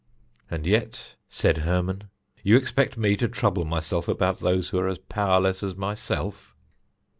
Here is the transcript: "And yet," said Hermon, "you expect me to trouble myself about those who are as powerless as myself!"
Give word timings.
"And 0.49 0.65
yet," 0.65 1.15
said 1.29 1.59
Hermon, 1.59 2.05
"you 2.41 2.57
expect 2.57 2.97
me 2.97 3.15
to 3.17 3.27
trouble 3.27 3.65
myself 3.65 4.07
about 4.07 4.39
those 4.39 4.69
who 4.69 4.79
are 4.79 4.87
as 4.87 4.97
powerless 4.97 5.61
as 5.61 5.75
myself!" 5.75 6.55